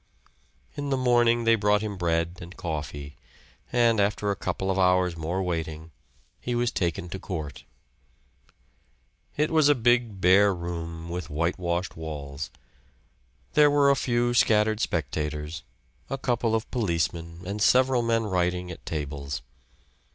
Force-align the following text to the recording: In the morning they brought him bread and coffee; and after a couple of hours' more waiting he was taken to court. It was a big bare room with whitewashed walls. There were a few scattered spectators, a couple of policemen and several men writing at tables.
In 0.75 0.89
the 0.89 0.97
morning 0.97 1.43
they 1.43 1.53
brought 1.53 1.83
him 1.83 1.95
bread 1.95 2.39
and 2.41 2.57
coffee; 2.57 3.17
and 3.71 3.99
after 3.99 4.31
a 4.31 4.35
couple 4.35 4.71
of 4.71 4.79
hours' 4.79 5.15
more 5.15 5.43
waiting 5.43 5.91
he 6.39 6.55
was 6.55 6.71
taken 6.71 7.07
to 7.09 7.19
court. 7.19 7.65
It 9.37 9.51
was 9.51 9.69
a 9.69 9.75
big 9.75 10.19
bare 10.19 10.55
room 10.55 11.07
with 11.09 11.29
whitewashed 11.29 11.95
walls. 11.95 12.49
There 13.53 13.69
were 13.69 13.91
a 13.91 13.95
few 13.95 14.33
scattered 14.33 14.79
spectators, 14.79 15.61
a 16.09 16.17
couple 16.17 16.55
of 16.55 16.71
policemen 16.71 17.41
and 17.45 17.61
several 17.61 18.01
men 18.01 18.23
writing 18.23 18.71
at 18.71 18.83
tables. 18.87 19.43